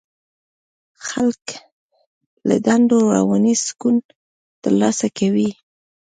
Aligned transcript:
خلک 1.07 1.45
له 2.47 2.55
دندو 2.65 2.97
رواني 3.15 3.55
سکون 3.67 3.95
ترلاسه 4.63 5.07
کوي. 5.17 5.49